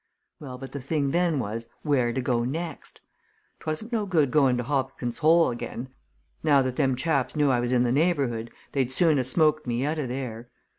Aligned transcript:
Well, 0.39 0.57
but 0.57 0.71
the 0.71 0.81
thing 0.81 1.11
then 1.11 1.37
was 1.37 1.69
where 1.83 2.11
to 2.11 2.21
go 2.21 2.43
next? 2.43 3.01
'Twasn't 3.59 3.91
no 3.91 4.07
good 4.07 4.31
going 4.31 4.57
to 4.57 4.63
Hobkin's 4.63 5.19
Hole 5.19 5.51
again 5.51 5.89
now 6.41 6.63
that 6.63 6.75
them 6.75 6.95
chaps 6.95 7.35
knew 7.35 7.51
I 7.51 7.59
was 7.59 7.71
in 7.71 7.83
the 7.83 7.91
neighbourhood 7.91 8.49
they'd 8.71 8.91
soon 8.91 9.19
ha' 9.19 9.23
smoked 9.23 9.67
me 9.67 9.85
out 9.85 9.99
o' 9.99 10.07
there. 10.07 10.49